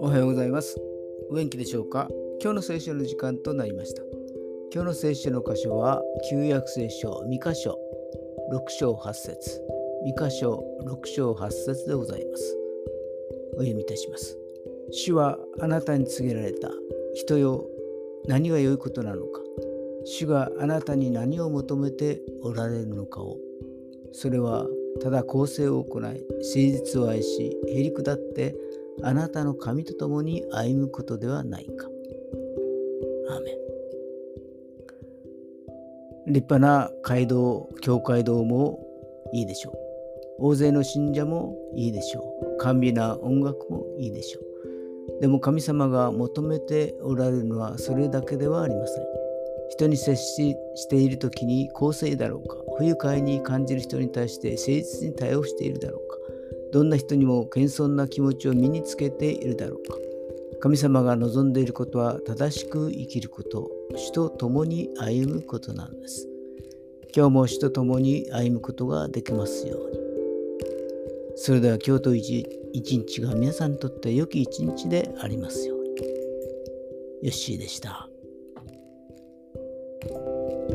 [0.00, 0.76] おはようございます。
[1.30, 2.08] お元気でしょうか？
[2.42, 4.02] 今日の聖書の時間となりました。
[4.74, 7.78] 今日の聖書の箇所は旧約聖書2箇所
[8.52, 9.62] 6章8節。
[10.04, 12.56] 2箇所6章8節でございます。
[13.52, 14.36] お読みいたします。
[14.90, 16.72] 主はあなたに告げられた。
[17.14, 17.68] 人よ
[18.26, 19.40] 何が良いことなのか。
[20.04, 23.38] 主があなたに何を求めておられるのかを
[24.18, 24.66] それは
[25.02, 26.24] ただ公正を行い誠
[26.54, 28.56] 実を愛しへり下って
[29.02, 31.86] あなたの神と共に歩むことではないか。
[33.28, 33.56] アーメン
[36.32, 38.86] 立派な街道、教会堂も
[39.34, 39.74] いいでしょう。
[40.38, 42.22] 大勢の信者もいいでしょ
[42.58, 42.62] う。
[42.62, 45.20] 甘美な音楽もいいでしょう。
[45.20, 49.25] でも神様が求めておられるのはそれだけではありません。
[49.70, 52.56] 人に接ししている時に公正だろうか。
[52.78, 56.16] 不愉快に感じる人に対して誠実に対応しているだろうか。
[56.72, 59.96] どんな人にも謙遜な気持ちを身につけているだろうか。
[60.60, 63.70] 神様が望んでいることは正しく生きること。
[63.94, 66.28] 主と共に歩むことなんです。
[67.14, 69.98] 今日も主と共に歩むことができますように。
[71.36, 75.90] それでは今日と一日が皆さんにとって良き一日でありますように。
[77.22, 78.08] ヨッシーでした。
[80.08, 80.65] Thank you.